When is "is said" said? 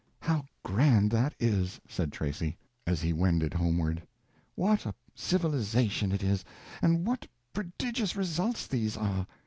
1.39-2.11